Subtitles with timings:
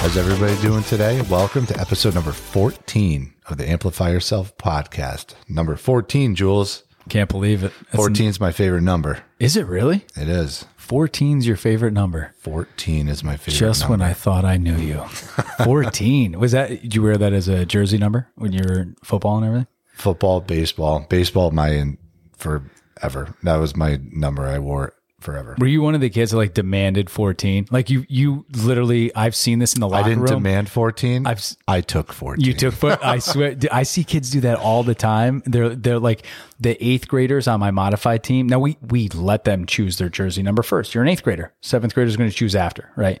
[0.00, 1.22] How's everybody doing today?
[1.30, 5.34] Welcome to episode number 14 of the Amplify Yourself podcast.
[5.48, 6.82] Number 14, Jules.
[7.08, 7.72] Can't believe it.
[7.84, 9.22] That's 14 is my favorite number.
[9.38, 10.04] Is it really?
[10.16, 10.66] It is.
[10.90, 12.34] 14's your favorite number.
[12.38, 13.92] 14 is my favorite Just number.
[13.92, 15.04] when I thought I knew you.
[15.64, 16.38] 14.
[16.38, 19.46] Was that, did you wear that as a jersey number when you were football and
[19.46, 19.66] everything?
[19.94, 21.94] Football, baseball, baseball, my
[22.36, 23.36] forever.
[23.44, 24.46] That was my number.
[24.48, 25.56] I wore it forever.
[25.58, 27.68] Were you one of the kids that like demanded 14?
[27.70, 30.04] Like you, you literally, I've seen this in the life.
[30.04, 30.42] I didn't room.
[30.42, 31.26] demand 14.
[31.26, 32.44] I've I took 14.
[32.44, 32.98] You took foot.
[33.02, 35.42] I swear, I see kids do that all the time.
[35.46, 36.26] They're they're like
[36.58, 38.46] the eighth graders on my modified team.
[38.48, 40.94] Now we we let them choose their jersey number first.
[40.94, 41.52] You're an eighth grader.
[41.60, 43.20] Seventh grader is going to choose after, right?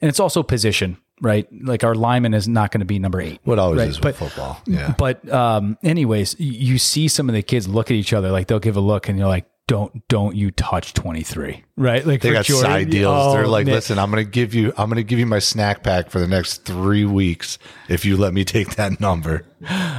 [0.00, 1.48] And it's also position, right?
[1.64, 3.40] Like our lineman is not going to be number eight.
[3.44, 4.60] what always right, is with but- football.
[4.66, 4.94] Yeah.
[4.98, 8.58] But um, anyways, you see some of the kids look at each other like they'll
[8.58, 12.44] give a look, and you're like, "Don't don't you touch 23, right?" Like They got
[12.44, 13.34] Jordan- side deals.
[13.34, 13.74] They're Oh, like, man.
[13.76, 16.64] listen, I'm gonna give you I'm gonna give you my snack pack for the next
[16.64, 19.42] three weeks if you let me take that number.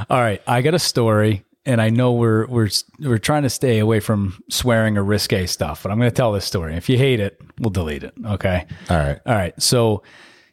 [0.08, 2.68] All right, I got a story, and I know we're we're
[3.00, 6.32] we're trying to stay away from swearing or risque stuff, but I'm going to tell
[6.32, 6.74] this story.
[6.76, 8.14] If you hate it, we'll delete it.
[8.24, 8.64] Okay.
[8.88, 9.18] All right.
[9.26, 9.60] All right.
[9.60, 10.02] So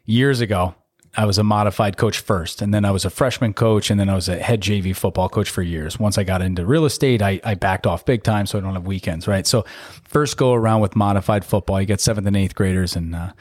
[0.05, 0.73] years ago,
[1.15, 4.09] I was a modified coach first, and then I was a freshman coach, and then
[4.09, 5.99] I was a head JV football coach for years.
[5.99, 8.73] Once I got into real estate, I, I backed off big time, so I don't
[8.73, 9.45] have weekends, right?
[9.45, 9.63] So
[10.03, 13.33] first go around with modified football, you get seventh and eighth graders, and uh,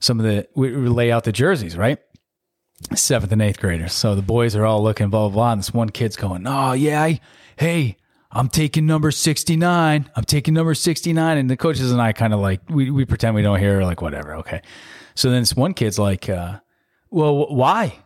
[0.00, 1.98] some of the we, we lay out the jerseys, right?
[2.94, 3.92] seventh and eighth graders.
[3.92, 5.52] So the boys are all looking, blah, blah, blah.
[5.52, 7.20] And this one kid's going, Oh, yeah, I,
[7.56, 7.96] hey,
[8.30, 10.10] I'm taking number 69.
[10.14, 11.38] I'm taking number 69.
[11.38, 14.02] And the coaches and I kind of like, we, we pretend we don't hear, like,
[14.02, 14.36] whatever.
[14.36, 14.62] Okay.
[15.14, 16.60] So then this one kid's like, uh,
[17.10, 17.98] Well, why?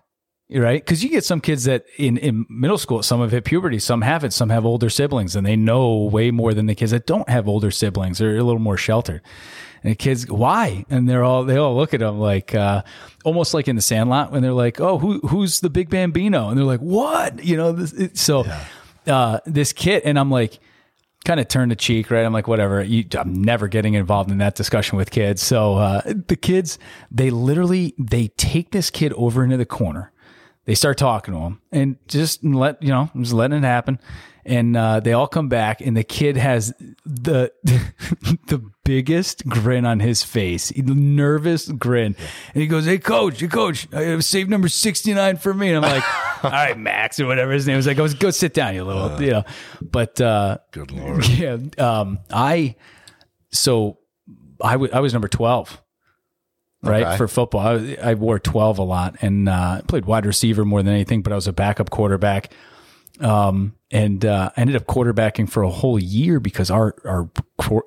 [0.50, 0.84] Right?
[0.84, 4.02] Because you get some kids that in, in middle school, some have hit puberty, some
[4.02, 7.28] haven't, some have older siblings, and they know way more than the kids that don't
[7.28, 8.18] have older siblings.
[8.18, 9.22] They're a little more sheltered.
[9.82, 10.84] And the kids, why?
[10.90, 12.82] And they're all they all look at them like uh,
[13.24, 16.58] almost like in the Sandlot when they're like, "Oh, who who's the big Bambino?" And
[16.58, 17.72] they're like, "What?" You know.
[17.72, 18.44] This, it, so
[19.06, 20.60] uh, this kid, and I'm like,
[21.24, 22.24] kind of turn the cheek, right?
[22.24, 22.82] I'm like, whatever.
[22.82, 25.42] You, I'm never getting involved in that discussion with kids.
[25.42, 26.78] So uh, the kids,
[27.10, 30.12] they literally they take this kid over into the corner.
[30.64, 33.98] They start talking to him and just let you know, just letting it happen.
[34.44, 36.72] And uh, they all come back, and the kid has
[37.06, 37.52] the
[38.48, 42.16] the biggest grin on his face, nervous grin,
[42.52, 45.72] and he goes, "Hey, coach, hey, coach, I have saved number sixty nine for me."
[45.72, 46.04] And I'm like,
[46.44, 49.22] "All right, Max, or whatever his name was." Like, "Go, go sit down, you little,"
[49.22, 49.44] you know.
[49.80, 51.28] But uh, Good lord.
[51.28, 52.74] yeah, um, I
[53.52, 53.98] so
[54.60, 55.80] I wa- I was number twelve,
[56.82, 57.16] right Okay.
[57.16, 57.60] for football.
[57.60, 61.32] I, I wore twelve a lot and uh, played wide receiver more than anything, but
[61.32, 62.52] I was a backup quarterback.
[63.20, 67.28] Um, and uh, I ended up quarterbacking for a whole year because our our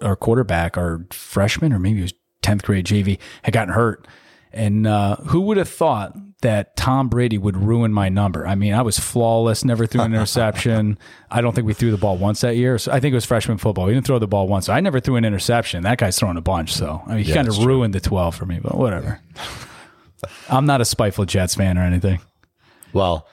[0.02, 4.08] our quarterback, our freshman or maybe it was tenth grade JV, had gotten hurt.
[4.54, 8.48] And uh, who would have thought that Tom Brady would ruin my number?
[8.48, 10.98] I mean, I was flawless, never threw an interception.
[11.30, 12.78] I don't think we threw the ball once that year.
[12.78, 13.88] So I think it was freshman football.
[13.88, 14.68] We didn't throw the ball once.
[14.68, 15.84] So I never threw an interception.
[15.84, 16.74] That guy's throwing a bunch.
[16.74, 19.20] So I mean, he Yeah, kind of ruined the 12 for me, but whatever.
[20.50, 22.20] I'm not a spiteful Jets fan or anything.
[22.94, 23.28] Well,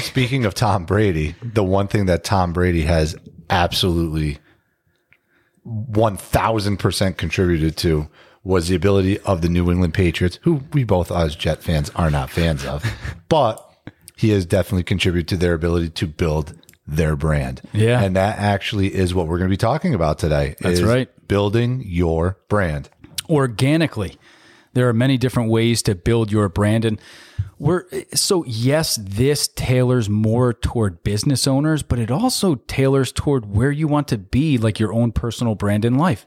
[0.00, 3.16] speaking of Tom Brady, the one thing that Tom Brady has
[3.50, 4.38] absolutely
[5.66, 8.08] 1000% contributed to
[8.42, 12.10] was the ability of the New England Patriots, who we both as Jet fans are
[12.10, 12.84] not fans of,
[13.28, 13.60] but
[14.16, 16.54] he has definitely contributed to their ability to build
[16.86, 17.62] their brand.
[17.72, 18.02] Yeah.
[18.02, 20.54] And that actually is what we're going to be talking about today.
[20.60, 21.08] That's is right.
[21.26, 22.90] Building your brand.
[23.30, 24.18] organically.
[24.74, 26.84] There are many different ways to build your brand.
[26.84, 27.00] And
[27.58, 27.84] we're
[28.14, 33.86] so, yes, this tailors more toward business owners, but it also tailors toward where you
[33.86, 36.26] want to be, like your own personal brand in life.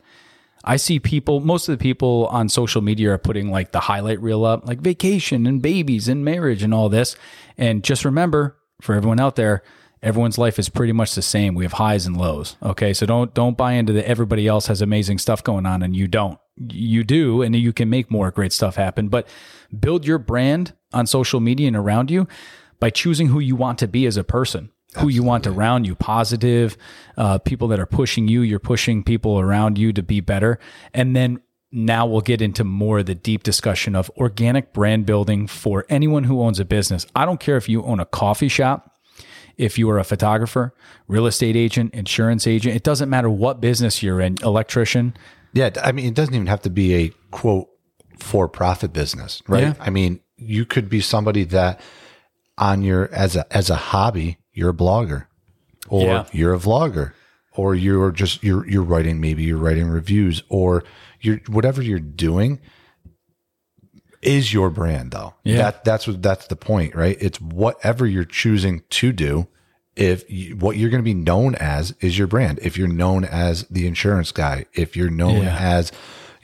[0.63, 4.21] I see people, most of the people on social media are putting like the highlight
[4.21, 7.15] reel up, like vacation and babies and marriage and all this.
[7.57, 9.63] And just remember for everyone out there,
[10.03, 11.55] everyone's life is pretty much the same.
[11.55, 12.57] We have highs and lows.
[12.61, 12.93] Okay.
[12.93, 16.07] So don't, don't buy into that everybody else has amazing stuff going on and you
[16.07, 16.39] don't.
[16.57, 19.09] You do, and you can make more great stuff happen.
[19.09, 19.27] But
[19.79, 22.27] build your brand on social media and around you
[22.79, 25.95] by choosing who you want to be as a person who you want around you
[25.95, 26.77] positive
[27.17, 30.57] uh, people that are pushing you you're pushing people around you to be better
[30.93, 31.39] and then
[31.71, 36.23] now we'll get into more of the deep discussion of organic brand building for anyone
[36.23, 38.95] who owns a business i don't care if you own a coffee shop
[39.57, 40.73] if you are a photographer
[41.07, 45.13] real estate agent insurance agent it doesn't matter what business you're in electrician
[45.53, 47.67] Yeah, I mean, it doesn't even have to be a quote
[48.19, 49.63] for profit business, right?
[49.63, 49.73] Yeah.
[49.79, 51.79] I mean, you could be somebody that
[52.57, 55.27] on your as a as a hobby, you're a blogger
[55.89, 56.25] or Yeah.
[56.31, 57.13] you're a vlogger
[57.53, 60.83] or you're just you're you're writing maybe you're writing reviews or
[61.21, 62.59] you're whatever you're doing
[64.21, 65.35] is your brand though.
[65.43, 65.57] Yeah.
[65.57, 67.17] That that's what that's the point, right?
[67.19, 69.47] It's whatever you're choosing to do.
[69.95, 72.59] If you, what you're going to be known as is your brand.
[72.61, 75.57] If you're known as the insurance guy, if you're known Yeah.
[75.57, 75.91] as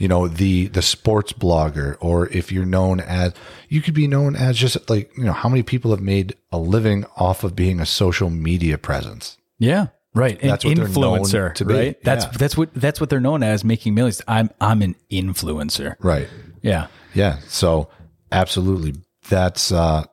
[0.03, 3.33] you know the the sports blogger or if you're known as
[3.69, 6.57] you could be known as just like you know how many people have made a
[6.57, 9.88] living off of being a social media presence Yeah.
[10.15, 10.38] Right.
[10.44, 11.73] An That's known influencer, to be.
[11.73, 12.03] right?
[12.03, 12.31] That's Yeah.
[12.41, 14.21] that's what that's what they're known as making millions.
[14.27, 15.95] I'm I'm an influencer.
[16.00, 16.27] right
[16.61, 16.88] Yeah.
[17.21, 17.89] yeah so
[18.31, 18.94] absolutely
[19.29, 20.03] that's uh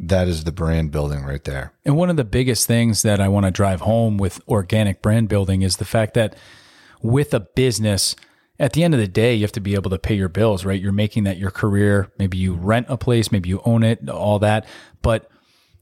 [0.00, 3.28] that is the brand building right there And one of the biggest things that I
[3.28, 6.36] want to drive home with organic brand building is the fact that
[7.02, 8.16] with a business,
[8.58, 10.64] at the end of the day, you have to be able to pay your bills,
[10.64, 10.80] right?
[10.80, 12.10] You're making that your career.
[12.18, 14.66] Maybe you rent a place, maybe you own it, all that.
[15.00, 15.30] But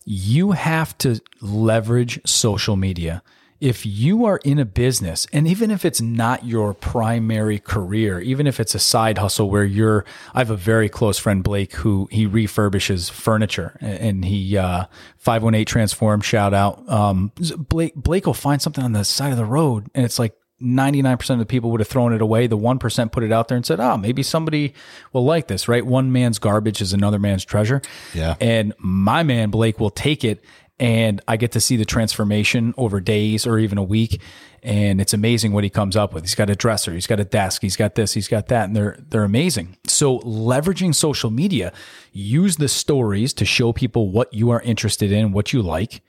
[0.04, 3.22] you have to leverage social media.
[3.58, 8.46] If you are in a business, and even if it's not your primary career, even
[8.46, 12.06] if it's a side hustle where you're, I have a very close friend, Blake, who
[12.12, 14.84] he refurbishes furniture and he, uh,
[15.16, 16.86] 518 Transform, shout out.
[16.86, 20.34] Um, Blake, Blake will find something on the side of the road and it's like
[20.62, 22.46] 99% of the people would have thrown it away.
[22.46, 24.74] The 1% put it out there and said, oh, maybe somebody
[25.12, 25.84] will like this, right?
[25.84, 27.82] One man's garbage is another man's treasure.
[28.14, 28.36] Yeah.
[28.40, 30.42] And my man, Blake, will take it
[30.78, 34.20] and I get to see the transformation over days or even a week.
[34.62, 36.24] And it's amazing what he comes up with.
[36.24, 38.76] He's got a dresser, he's got a desk, he's got this, he's got that, and
[38.76, 39.76] they're they're amazing.
[39.86, 41.72] So leveraging social media,
[42.12, 46.02] use the stories to show people what you are interested in, what you like,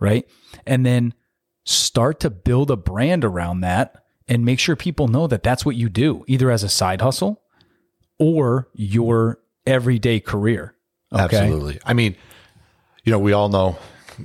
[0.00, 0.28] right?
[0.66, 1.14] And then
[1.64, 5.76] start to build a brand around that and make sure people know that that's what
[5.76, 7.42] you do, either as a side hustle
[8.18, 10.74] or your everyday career.
[11.12, 11.36] Okay.
[11.36, 11.80] Absolutely.
[11.84, 12.16] I mean,
[13.04, 13.78] you know, we all know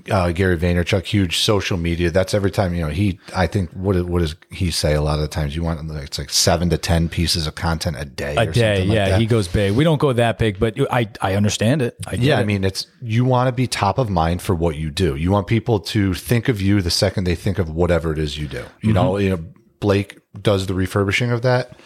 [0.09, 2.09] uh, Gary Vaynerchuk, huge social media.
[2.09, 3.19] That's every time you know he.
[3.35, 4.93] I think what what does he say?
[4.93, 7.97] A lot of the times you want it's like seven to ten pieces of content
[7.99, 8.35] a day.
[8.35, 9.09] A or day, something like yeah.
[9.09, 9.19] that.
[9.19, 9.73] he goes big.
[9.73, 11.95] We don't go that big, but I I understand it.
[12.07, 12.41] I Yeah, it.
[12.41, 15.15] I mean, it's you want to be top of mind for what you do.
[15.15, 18.37] You want people to think of you the second they think of whatever it is
[18.37, 18.63] you do.
[18.81, 19.23] You know, Mm-hmm.
[19.23, 19.45] you know,
[19.79, 21.77] Blake does the refurbishing of that.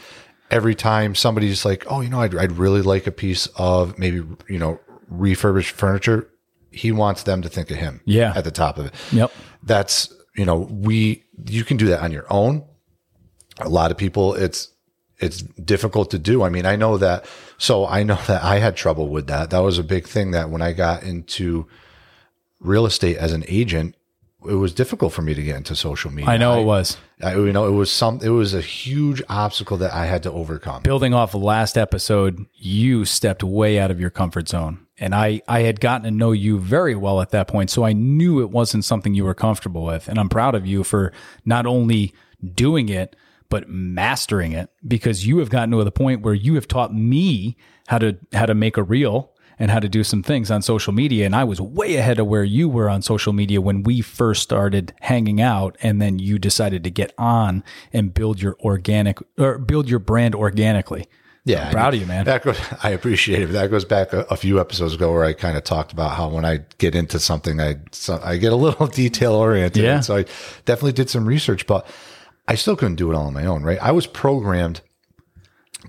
[0.51, 4.23] Every time somebody's like, "Oh, you know, I'd, I'd really like a piece of maybe
[4.47, 6.27] you know refurbished furniture,"
[6.71, 8.01] he wants them to think of him.
[8.05, 8.33] Yeah.
[8.35, 8.93] at the top of it.
[9.11, 9.31] Yep.
[9.63, 12.65] That's you know we you can do that on your own.
[13.59, 14.69] A lot of people, it's
[15.19, 16.43] it's difficult to do.
[16.43, 17.25] I mean, I know that.
[17.57, 19.49] So I know that I had trouble with that.
[19.49, 21.67] That was a big thing that when I got into
[22.59, 23.95] real estate as an agent,
[24.47, 26.31] it was difficult for me to get into social media.
[26.31, 26.97] I know it was.
[27.21, 28.21] I, you know, it was some.
[28.23, 30.83] It was a huge obstacle that I had to overcome.
[30.83, 34.85] Building off of last episode, you stepped way out of your comfort zone.
[34.99, 37.69] And I, I had gotten to know you very well at that point.
[37.69, 40.07] So I knew it wasn't something you were comfortable with.
[40.07, 41.13] And I'm proud of you for
[41.45, 42.13] not only
[42.53, 43.15] doing it,
[43.49, 47.57] but mastering it because you have gotten to the point where you have taught me
[47.87, 50.93] how to how to make a reel and how to do some things on social
[50.93, 54.01] media and I was way ahead of where you were on social media when we
[54.01, 59.17] first started hanging out and then you decided to get on and build your organic
[59.37, 61.07] or build your brand organically.
[61.45, 62.25] Yeah, I'm proud of you, man.
[62.25, 63.47] That goes, I appreciate it.
[63.47, 66.29] That goes back a, a few episodes ago where I kind of talked about how
[66.29, 69.83] when I get into something, I so I get a little detail oriented.
[69.83, 70.01] Yeah.
[70.01, 70.25] So I
[70.65, 71.87] definitely did some research, but
[72.47, 73.63] I still couldn't do it all on my own.
[73.63, 73.81] Right?
[73.81, 74.81] I was programmed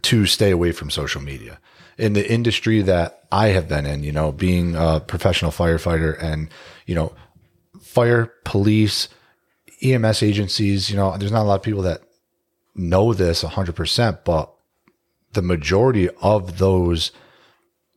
[0.02, 1.58] to stay away from social media
[1.98, 4.02] in the industry that I have been in.
[4.02, 6.48] You know, being a professional firefighter and
[6.86, 7.14] you know,
[7.80, 9.08] fire, police,
[9.82, 10.90] EMS agencies.
[10.90, 12.02] You know, there's not a lot of people that
[12.74, 14.52] know this 100%, but
[15.32, 17.12] the majority of those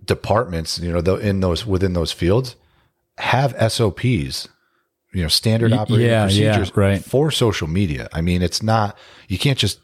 [0.04, 2.56] departments, you know, the, in those within those fields,
[3.18, 4.48] have SOPs,
[5.14, 7.04] you know, standard operating yeah, yeah, procedures right.
[7.04, 8.08] for social media.
[8.12, 8.98] I mean, it's not
[9.28, 9.80] you can't just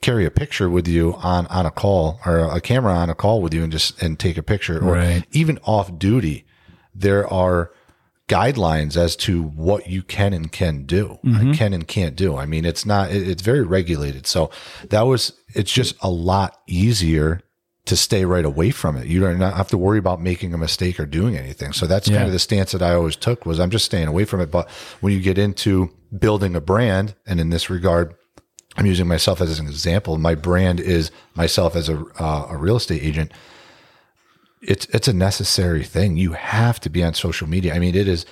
[0.00, 3.40] carry a picture with you on on a call or a camera on a call
[3.40, 5.24] with you and just and take a picture or Right.
[5.32, 6.44] even off duty.
[6.94, 7.72] There are
[8.32, 11.52] guidelines as to what you can and can do, Mm-hmm.
[11.52, 12.36] can and can't do.
[12.36, 14.26] I mean, it's not, it- it's very regulated.
[14.26, 14.50] So
[14.90, 17.40] that was, it's just a lot easier
[17.84, 19.06] to stay right away from it.
[19.08, 21.72] You don't have to worry about making a mistake or doing anything.
[21.72, 22.16] So that's Yeah.
[22.18, 24.50] kind of the stance that I always took was I'm just staying away from it.
[24.52, 24.70] But
[25.00, 28.14] when you get into building a brand, and in this regard,
[28.76, 30.16] I'm using myself as an example.
[30.16, 33.32] My brand is myself as a, uh, a real estate agent
[34.62, 36.16] it's it's a necessary thing.
[36.16, 37.74] You have to be on social media.
[37.74, 38.24] I mean, it is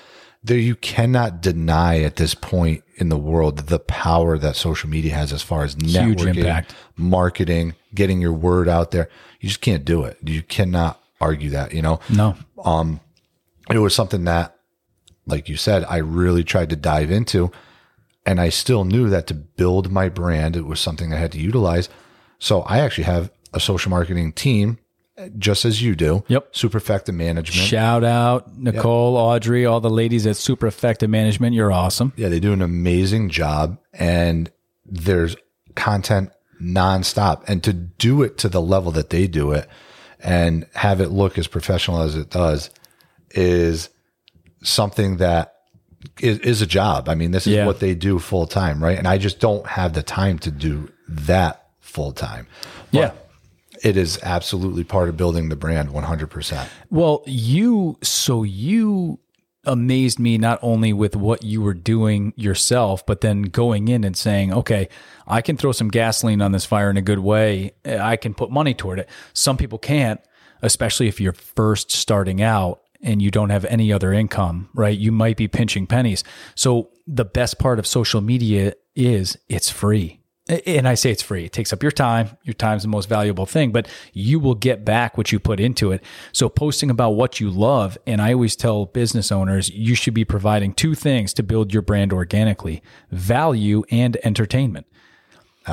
[0.42, 0.58] there.
[0.58, 5.32] You cannot deny at this point in the world the power that social media has
[5.32, 6.74] as far as networking, impact.
[6.96, 9.08] marketing, getting your word out there.
[9.40, 10.18] You just can't do it.
[10.22, 12.00] You cannot argue that, you know?
[12.08, 12.36] No.
[12.64, 13.00] Um
[13.70, 14.56] It was something that,
[15.26, 17.50] like you said, I really tried to dive into.
[18.26, 21.40] And I still knew that to build my brand, it was something I had to
[21.40, 21.88] utilize.
[22.38, 24.78] So I actually have a social marketing team,
[25.38, 26.24] just as you do.
[26.28, 26.52] Yep.
[26.52, 27.66] Superfecta management.
[27.68, 31.54] Shout out Nicole, Audrey, all the ladies at Super Effective Management.
[31.54, 32.12] You're awesome.
[32.16, 34.50] Yeah, they do an amazing job and
[34.86, 35.36] there's
[35.74, 37.42] content nonstop.
[37.48, 39.68] And to do it to the level that they do it
[40.18, 42.70] and have it look as professional as it does
[43.30, 43.88] is
[44.62, 45.54] something that
[46.20, 47.08] is, is a job.
[47.08, 47.66] I mean, this is Yeah.
[47.66, 48.98] what they do full time, right?
[48.98, 52.46] And I just don't have the time to do that full time.
[52.90, 53.12] Yeah.
[53.82, 56.68] It is absolutely part of building the brand 100%.
[56.90, 59.18] Well, you so you
[59.64, 64.16] amazed me not only with what you were doing yourself, but then going in and
[64.16, 64.88] saying, "Okay,
[65.26, 67.72] I can throw some gasoline on this fire in a good way.
[67.84, 70.20] I can put money toward it." Some people can't,
[70.62, 74.98] especially if you're first starting out and you don't have any other income, right?
[74.98, 76.24] You might be pinching pennies.
[76.54, 80.19] So the best part of social media is it's free.
[80.50, 81.44] And I say it's free.
[81.44, 82.36] It takes up your time.
[82.42, 85.92] Your time's the most valuable thing, but you will get back what you put into
[85.92, 86.02] it.
[86.32, 90.24] So posting about what you love, and I always tell business owners, you should be
[90.24, 94.86] providing two things to build your brand organically, value and entertainment.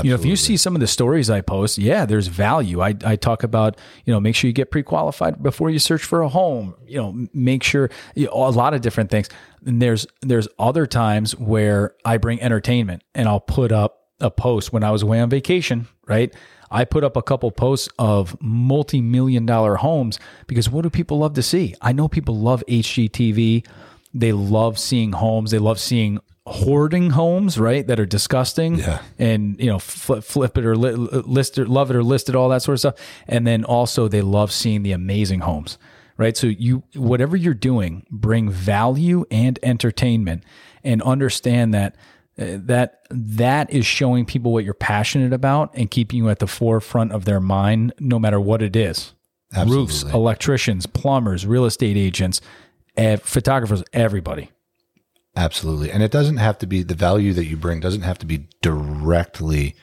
[0.04, 2.82] You know, if you see some of the stories I post, yeah, there's value.
[2.82, 6.22] I, I talk about, you know, make sure you get pre-qualified before you search for
[6.22, 6.76] a home.
[6.86, 9.30] You know, make sure you know, a lot of different things.
[9.66, 14.74] And there's there's other times where I bring entertainment and I'll put up a post
[14.74, 16.34] when I was away on vacation, right?
[16.70, 21.34] I put up a couple posts of multi-million dollar homes because what do people love
[21.36, 21.76] to see?
[21.82, 23.66] I know people love HGTV.
[24.14, 25.52] They love seeing homes.
[25.52, 27.86] They love seeing hoarding homes, right?
[27.86, 28.80] That are disgusting.
[28.80, 29.02] Yeah.
[29.20, 32.36] And, you know, flip, flip it or li- list it, love it or list it,
[32.36, 32.96] all that sort of stuff.
[33.28, 35.78] And then also they love seeing the amazing homes,
[36.18, 36.36] right?
[36.36, 40.44] So you, whatever you're doing, bring value and entertainment
[40.84, 41.96] and understand that
[42.40, 46.48] Uh, that that is showing people what you're passionate about and keeping you at the
[46.48, 49.14] forefront of their mind no matter what it is
[49.66, 52.40] roofs electricians plumbers real estate agents
[52.96, 54.52] ev- photographers everybody
[55.38, 55.92] Absolutely.
[55.92, 58.48] And it doesn't have to be the value that you bring doesn't have to be
[58.64, 59.76] directly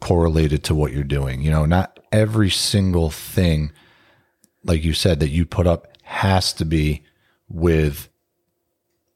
[0.00, 1.40] correlated to what you're doing.
[1.42, 3.70] You know, not every single thing,
[4.64, 7.04] like you said, that you put up has to be
[7.48, 8.08] with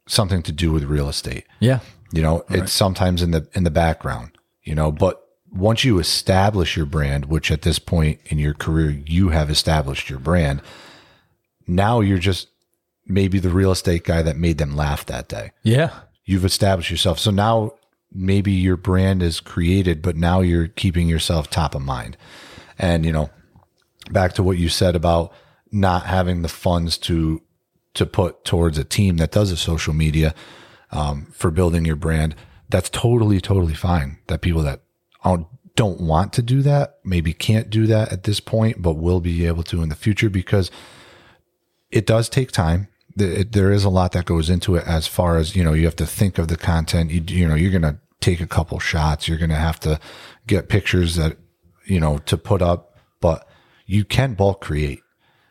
[0.07, 1.45] something to do with real estate.
[1.59, 1.81] yeah
[2.15, 6.77] You know, it's sometimes in the in the background, you know, but once you establish
[6.77, 10.63] your brand, which at this point in your career you have established your brand,
[11.67, 12.49] now you're just
[13.07, 15.53] maybe the real estate guy that made them laugh that day.
[15.63, 15.91] yeah
[16.25, 17.19] You've established yourself.
[17.19, 17.75] So now
[18.13, 22.17] maybe your brand is created, but now you're keeping yourself top of mind.
[22.79, 23.31] And, you know,
[24.11, 25.33] back to what you said about
[25.71, 27.43] not having the funds to
[27.95, 30.35] to put towards a team that does a social media
[30.95, 32.35] um, for building your brand.
[32.71, 34.19] That's totally, totally fine.
[34.29, 34.81] That people that
[35.23, 35.47] don't-
[35.77, 39.47] don't want to do that, maybe can't do that at this point, but will be
[39.47, 40.71] able to in the future because
[41.91, 42.89] it does take time.
[43.17, 45.97] There is a lot that goes into it as far as, you know, you have
[45.97, 47.11] to think of the content.
[47.11, 49.29] You, you know, you're going to take a couple shots.
[49.29, 50.01] You're going to have to
[50.47, 51.37] get pictures that,
[51.85, 53.47] you know, to put up, but
[53.87, 55.01] you can bulk create.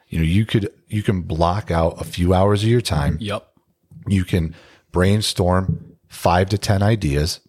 [0.10, 3.48] You know, you could, you can block out a few hours of your time yep
[4.08, 4.54] you can
[4.94, 7.42] brainstorm five to 10 ideas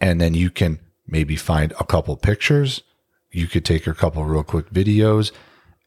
[0.00, 2.82] and then you can maybe find a couple pictures.
[3.30, 5.32] You could take a couple real quick videos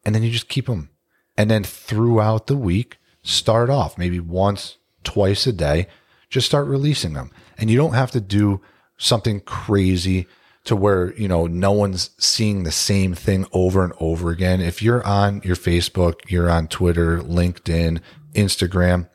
[0.05, 0.89] and then you just keep them.
[1.37, 5.87] And then throughout the week, start off maybe once, twice a day,
[6.29, 7.31] just start releasing them.
[7.57, 8.61] And you don't have to do
[8.97, 10.27] something crazy
[10.65, 14.61] to where, you know, no one's seeing the same thing over and over again.
[14.61, 18.01] If you're on your Facebook, you're on Twitter, LinkedIn,
[18.33, 19.07] Instagram,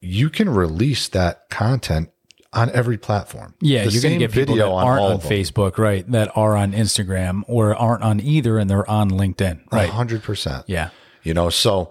[0.00, 2.10] you can release that content
[2.52, 3.54] on every platform.
[3.60, 6.72] yeah The you're going to get people that aren't on facebook right that are on
[6.72, 10.64] instagram or aren't on either and they're on linkedin right hundred percent.
[10.66, 10.90] yeah
[11.22, 11.90] You know, so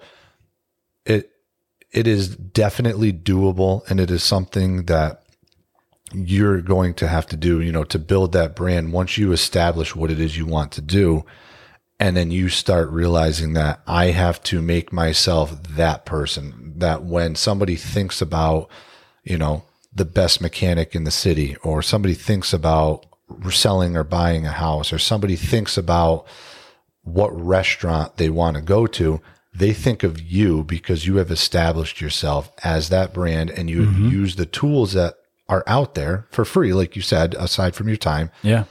[1.06, 1.30] it
[1.92, 5.24] it is definitely doable and it is something that
[6.14, 9.96] you're going to have to do, you know, to build that brand once you establish
[9.96, 11.26] what it is you want to do.
[12.00, 17.36] And then you start realizing that I have to make myself that person that when
[17.36, 18.70] somebody thinks about,
[19.24, 23.06] you know, the best mechanic in the city or somebody thinks about
[23.50, 26.28] selling or buying a house or somebody thinks about
[27.04, 29.22] what restaurant they want to go to,
[29.54, 34.10] they think of you because you have established yourself as that brand and you Mm-hmm.
[34.10, 35.14] use the tools that
[35.48, 38.66] are out there for free, like you said, aside from your time, yeah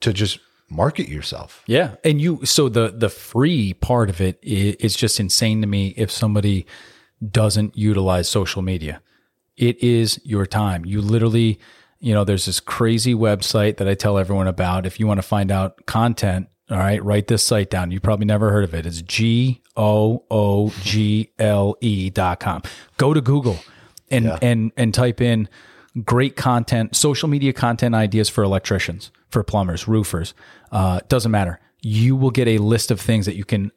[0.00, 1.62] to just market yourself.
[1.66, 1.96] Yeah.
[2.04, 6.10] And you, so the, the free part of it is, just insane to me if
[6.10, 6.66] somebody
[7.30, 9.00] doesn't utilize social media.
[9.56, 10.84] It is your time.
[10.84, 11.60] You literally,
[12.00, 14.84] you know, there's this crazy website that I tell everyone about.
[14.86, 17.90] If you want to find out content, all right, write this site down.
[17.90, 18.84] You probably never heard of it.
[18.86, 22.62] It's G O O G L E dot com.
[22.96, 23.58] Go to Google
[24.10, 24.38] and Yeah.
[24.42, 25.48] and and type in
[26.04, 30.32] great content, social media content ideas for electricians, for plumbers, roofers.
[30.72, 31.60] Uh, doesn't matter.
[31.82, 33.70] You will get a list of things that you can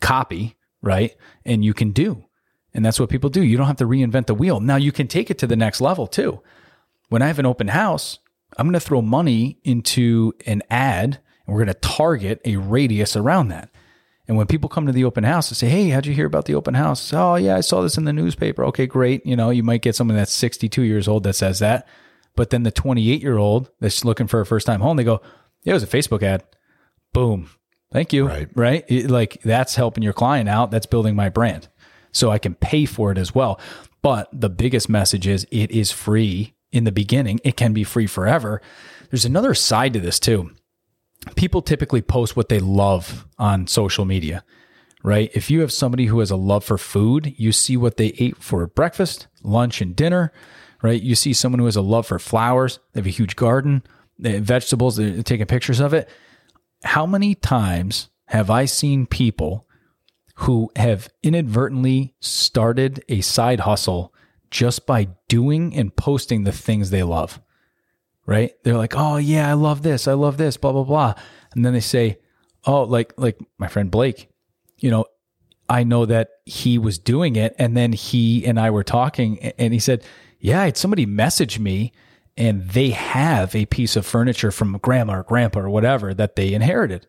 [0.00, 1.14] copy, right?
[1.44, 2.24] And you can do.
[2.74, 3.44] And that's what people do.
[3.44, 4.58] You don't have to reinvent the wheel.
[4.58, 6.42] Now you can take it to the next level too.
[7.10, 8.18] When I have an open house,
[8.56, 13.14] I'm going to throw money into an ad and we're going to target a radius
[13.14, 13.68] around that.
[14.26, 16.46] And when people come to the open house and say, Hey, how'd you hear about
[16.46, 17.12] the open house?
[17.12, 18.64] Oh, yeah, I saw this in the newspaper.
[18.66, 19.26] Okay, great.
[19.26, 21.86] You know, you might get someone that's 62 years old that says that.
[22.34, 25.20] But then the 28 year old that's looking for a first time home, they go,
[25.64, 26.44] Yeah, it was a Facebook ad.
[27.12, 27.50] Boom.
[27.92, 28.26] Thank you.
[28.26, 28.48] Right.
[28.54, 28.84] Right.
[28.88, 30.70] It- like that's helping your client out.
[30.70, 31.68] That's building my brand.
[32.12, 33.60] So I can pay for it as well.
[34.02, 37.40] But the biggest message is it is free in the beginning.
[37.44, 38.60] It can be free forever.
[39.10, 40.50] There's another side to this too
[41.36, 44.44] people typically post what they love on social media,
[45.02, 45.30] right?
[45.34, 48.38] If you have somebody who has a love for food, you see what they ate
[48.38, 50.32] for breakfast, lunch, and dinner,
[50.82, 51.00] right?
[51.00, 53.82] You see someone who has a love for flowers, they have a huge garden,
[54.18, 56.08] they have vegetables, they're taking pictures of it.
[56.84, 59.66] How many times have I seen people
[60.36, 64.12] who have inadvertently started a side hustle
[64.50, 67.40] just by doing and posting the things they love?
[68.24, 68.52] right?
[68.62, 70.06] They're like, "Oh yeah, I love this.
[70.06, 71.14] I love this." Blah blah blah.
[71.54, 72.18] And then they say,
[72.64, 74.28] "Oh, like like my friend Blake,
[74.78, 75.06] you know,
[75.68, 79.72] I know that he was doing it and then he and I were talking and
[79.72, 80.04] he said,
[80.42, 81.92] "Yeah, I had somebody message me
[82.36, 86.52] and they have a piece of furniture from grandma or grandpa or whatever that they
[86.52, 87.06] inherited."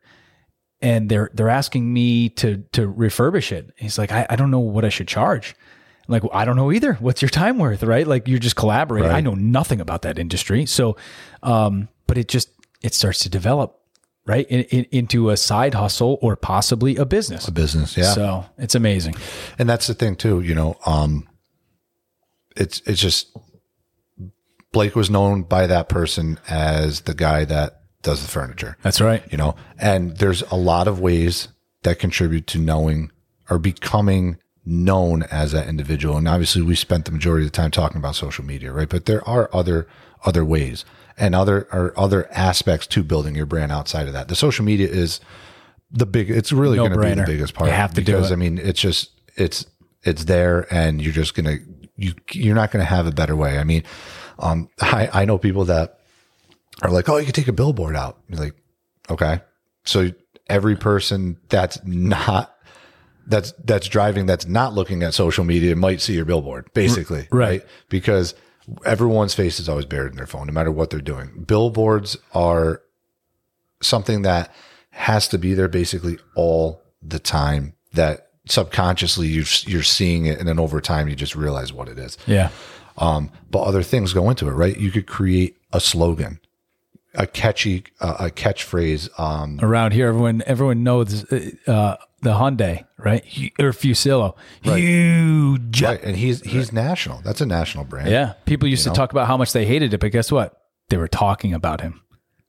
[0.82, 3.72] And they're they're asking me to to refurbish it.
[3.78, 5.56] He's like, I, I don't know what I should charge.
[6.08, 6.96] I'm like, well, I don't know either.
[6.96, 8.06] What's your time worth, right?
[8.06, 9.10] Like you're just collaborating.
[9.10, 10.66] I know nothing about that industry.
[10.66, 10.98] So,
[11.42, 12.50] um, but it just
[12.82, 13.80] it starts to develop,
[14.26, 17.48] right, in, in, into a side hustle or possibly a business.
[17.48, 18.12] A business, yeah.
[18.12, 19.16] So it's amazing.
[19.58, 20.42] and that's the thing too.
[20.42, 21.30] You know, um,
[22.56, 23.36] it's it's just
[24.72, 28.78] Blake was known by that person as the guy that does the furniture.
[28.82, 29.24] That's right.
[29.32, 31.48] you know and there's a lot of ways
[31.84, 33.12] that contribute to knowing
[33.50, 37.70] or becoming known as that individual and obviously we spent the majority of the time
[37.72, 39.86] talking about social media right but there are other
[40.26, 40.86] other ways
[41.18, 44.88] and other are other aspects to building your brand outside of that the social media
[44.88, 45.20] is
[45.92, 48.32] the big it's really going to be the biggest part You have to do because
[48.32, 48.36] it.
[48.36, 49.66] i mean it's just it's
[50.04, 51.58] it's there and you're just gonna
[51.96, 53.84] you you're not gonna have a better way i mean
[54.40, 56.00] um i i know people that
[56.82, 58.20] are like, oh, you could take a billboard out.
[58.28, 58.56] You're like,
[59.10, 59.42] okay.
[59.86, 60.12] So
[60.48, 62.56] every person that's not
[63.26, 67.28] that's that's driving that's not looking at social media might see your billboard, basically.
[67.32, 67.64] right.
[67.90, 68.34] Because
[68.86, 71.44] everyone's face is always buried in their phone, no matter what they're doing.
[71.46, 72.82] Billboards are
[73.82, 74.54] something that
[74.92, 80.48] has to be there basically all the time that subconsciously you you're seeing it and
[80.48, 82.18] then over time you just realize what it is.
[82.28, 82.50] Yeah.
[82.98, 84.78] Um, but other things go into it, right?
[84.78, 86.40] You could create a slogan,
[87.16, 89.10] a catchy, uh, a catchphrase.
[89.20, 93.24] Um, Around here, everyone everyone knows uh, the Hyundai, right?
[93.60, 94.36] Or Fuccillo.
[94.62, 95.82] Huge.
[95.82, 96.02] right.
[96.04, 97.22] And he's, he's national.
[97.22, 98.10] That's a national brand.
[98.10, 98.34] Yeah.
[98.46, 100.58] People used to talk about how much they hated it, but guess what?
[100.90, 102.02] They were talking about him.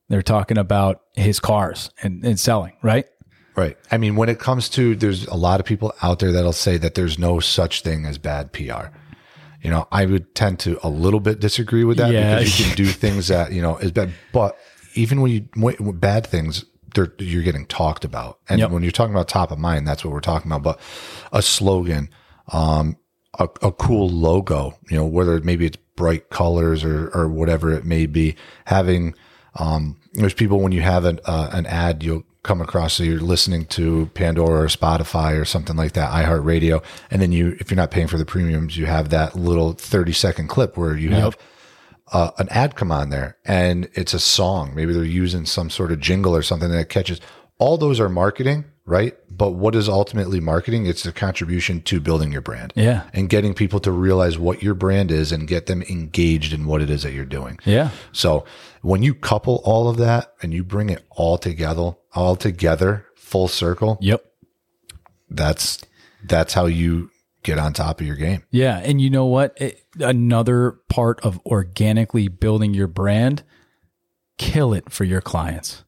[0.08, 3.06] They were talking about his cars and, and selling, right?
[3.56, 3.76] Right.
[3.90, 6.76] I mean, when it comes to, there's a lot of people out there that'll say
[6.78, 8.86] that there's no such thing as bad PR.
[9.62, 12.38] You know, I would tend to a little bit disagree with that Yeah.
[12.38, 14.12] because you can do things that, you know, is bad.
[14.32, 14.58] But
[14.94, 16.64] even when you, when, bad things,
[16.94, 18.40] they're, you're getting talked about.
[18.48, 18.70] And Yep.
[18.70, 20.62] when you're talking about top of mind, that's what we're talking about.
[20.62, 20.80] But
[21.32, 22.10] a slogan,
[22.52, 22.96] um,
[23.38, 27.84] a, a cool logo, you know, whether maybe it's bright colors or, or whatever it
[27.84, 28.34] may be,
[28.66, 29.14] having,
[29.54, 33.18] um, there's people when you have an, uh, an ad, you'll come across, so you're
[33.18, 36.84] listening to Pandora or Spotify or something like that, iHeartRadio.
[37.10, 40.12] And then you, if you're not paying for the premiums, you have that little 30
[40.12, 41.36] second clip where you have
[42.12, 44.74] uh, an ad come on there and it's a song.
[44.74, 47.20] Maybe they're using some sort of jingle or something that catches.
[47.58, 49.16] All those are marketing, right?
[49.30, 50.86] But what is ultimately marketing?
[50.86, 52.72] It's a contribution to building your brand.
[52.76, 53.04] Yeah.
[53.12, 56.82] And getting people to realize what your brand is and get them engaged in what
[56.82, 57.58] it is that you're doing.
[57.64, 57.90] Yeah.
[58.12, 58.44] So
[58.82, 63.48] when you couple all of that and you bring it all together, all together, full
[63.48, 64.24] circle, Yep.
[65.30, 65.78] that's
[66.26, 67.10] that's how you
[67.42, 68.42] get on top of your game.
[68.50, 68.78] Yeah.
[68.78, 69.54] And you know what?
[69.60, 73.42] It, another part of organically building your brand,
[74.38, 75.84] kill it for your clients.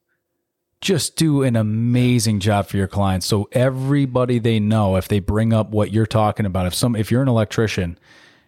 [0.83, 3.25] just do an amazing job for your clients.
[3.27, 7.11] So everybody they know, if they bring up what you're talking about, if some, if
[7.11, 7.99] you're an electrician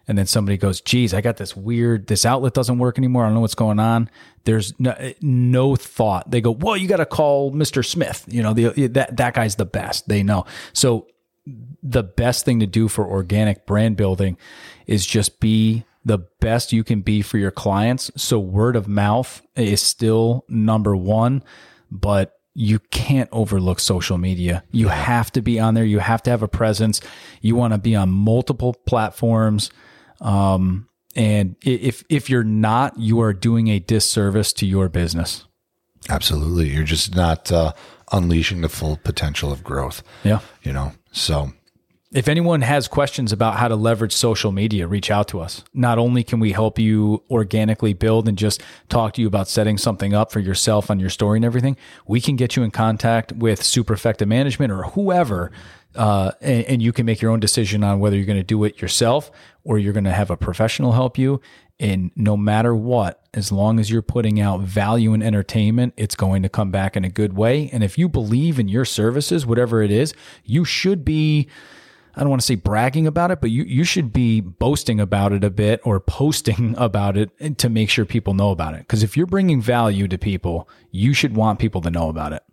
[0.09, 3.23] and then somebody goes, geez, I got this weird, this outlet doesn't work anymore.
[3.23, 4.09] I don't know what's going on.
[4.43, 6.31] There's no, eh, no thought.
[6.31, 7.85] They go, well, you got to call Mr.
[7.85, 8.25] Smith.
[8.27, 10.07] You know, the, eh, that, that guy's the best.
[10.07, 10.47] They know.
[10.73, 11.05] So
[11.83, 14.35] the best thing to do for organic brand building
[14.87, 18.09] is just be the best you can be for your clients.
[18.15, 21.43] So word of mouth is still number one,
[21.91, 24.63] but you can't overlook social media.
[24.71, 25.85] You have to be on there.
[25.85, 26.99] You have to have a presence.
[27.41, 29.69] You want to be on multiple platforms.
[30.21, 35.45] Um, and if if you're not, you are doing a disservice to your business.
[36.09, 36.69] Absolutely.
[36.69, 37.73] You're just not uh,
[38.11, 40.01] unleashing the full potential of growth.
[40.23, 40.39] Yeah.
[40.63, 41.51] You know, so
[42.11, 45.63] if anyone has questions about how to leverage social media, reach out to us.
[45.75, 49.77] Not only can we help you organically build and just talk to you about setting
[49.77, 53.31] something up for yourself on your story and everything, we can get you in contact
[53.33, 55.51] with Super Effective Management or whoever,
[55.95, 58.63] uh, and, and you can make your own decision on whether you're going to do
[58.63, 59.29] it yourself
[59.63, 61.39] or you're going to have a professional help you.
[61.79, 66.41] And no matter what, as long as you're putting out value and entertainment, it's going
[66.41, 67.69] to come back in a good way.
[67.71, 71.47] And if you believe in your services, whatever it is, you should be
[72.19, 75.31] I don't want to say bragging about it, but you, you should be boasting about
[75.31, 78.79] it a bit or posting about it to make sure people know about it.
[78.79, 82.43] Because if you're bringing value to people, you should want people to know about it.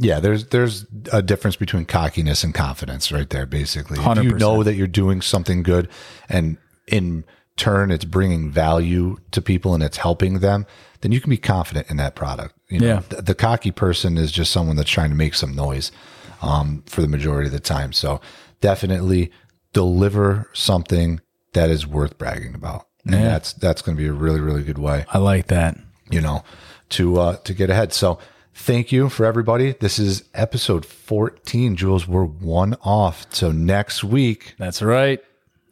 [0.00, 3.46] Yeah, there's there's a difference between cockiness and confidence right there.
[3.46, 4.24] Basically, 100%.
[4.24, 5.88] you know that you're doing something good,
[6.28, 6.58] and
[6.88, 7.24] in
[7.56, 10.66] turn it's bringing value to people and it's helping them,
[11.02, 12.54] then you can be confident in that product.
[12.68, 13.02] You know, Yeah.
[13.10, 15.92] the, the cocky person is just someone that's trying to make some noise
[16.40, 17.92] um, for the majority of the time.
[17.92, 18.20] So
[18.62, 19.30] definitely
[19.74, 21.20] deliver something
[21.52, 23.22] that is worth bragging about, and Yeah.
[23.28, 25.76] that's that's going to be a really really good way I like that.
[26.10, 26.42] you know,
[26.90, 27.92] to uh, to get ahead.
[27.92, 28.18] So
[28.54, 29.72] thank you for everybody.
[29.80, 32.06] This is episode 14, Jules.
[32.08, 33.26] We're one off.
[33.34, 35.20] So next week That's right.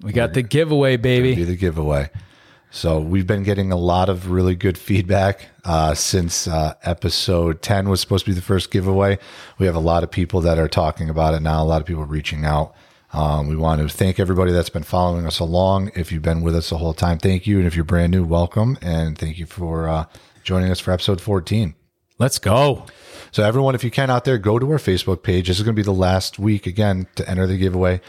[0.03, 1.44] We got the giveaway, be baby.
[1.44, 2.09] the giveaway.
[2.72, 7.88] So we've been getting a lot of really good feedback uh, since uh, episode 10
[7.88, 9.18] was supposed to be the first giveaway.
[9.59, 11.87] We have a lot of people that are talking about it now, a lot of
[11.87, 12.74] people reaching out.
[13.12, 15.90] Um, we want to thank everybody that's been following us along.
[15.96, 17.59] If you've been with us the whole time, thank you.
[17.59, 18.78] And if you're brand new, welcome.
[18.80, 20.04] And thank you for uh,
[20.44, 21.74] joining us for episode 14.
[22.18, 22.87] Let's go.
[23.33, 25.48] So everyone, if you can out there, go to our Facebook page.
[25.48, 28.00] This is going to be the last week again to enter the giveaway.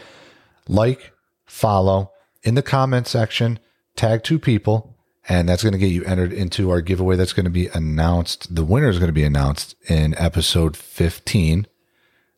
[0.68, 1.12] Like,
[1.46, 2.12] follow
[2.44, 3.58] in the comment section,
[4.02, 4.96] tag two people,
[5.28, 7.14] and that's going to get you entered into our giveaway.
[7.14, 8.52] That's going to be announced.
[8.52, 11.68] The winner is going to be announced in episode 15,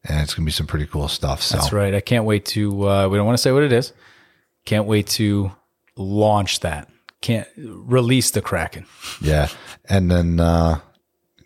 [0.04, 1.42] and it's going to be some pretty cool stuff.
[1.42, 1.94] So That's right.
[1.94, 3.94] I can't wait to, uh, we don't want to say what it is.
[4.66, 5.52] Can't wait to
[5.96, 6.90] launch that.
[7.22, 8.84] Can't release the Kraken.
[9.22, 9.48] yeah,
[9.88, 10.80] and then uh,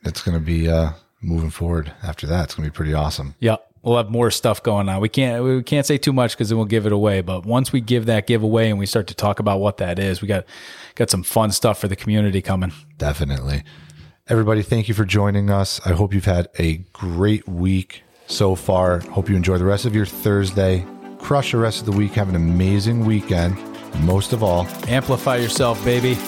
[0.03, 0.91] it's going to be uh,
[1.23, 2.45] moving forward after that.
[2.45, 3.37] It's going to be pretty awesome.
[3.39, 3.65] Yep.
[3.83, 5.01] We'll have more stuff going on.
[5.01, 7.21] We can't we can't say too much because then we'll give it away.
[7.21, 10.21] But once we give that giveaway and we start to talk about what that is,
[10.21, 10.45] we got
[10.95, 12.73] got some fun stuff for the community coming.
[12.97, 13.63] Definitely.
[14.29, 15.81] Everybody, thank you for joining us.
[15.87, 19.01] I hope you've had a great week so far.
[19.01, 20.85] Hope you enjoy the rest of your Thursday.
[21.19, 22.13] Crush the rest of the week.
[22.13, 23.57] Have an amazing weekend.
[23.59, 26.19] And most of all, Amplify yourself, baby.